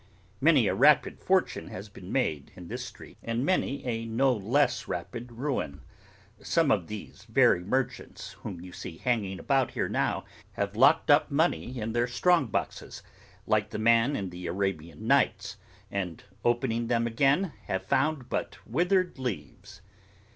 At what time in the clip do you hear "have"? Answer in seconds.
10.53-10.75, 17.67-17.85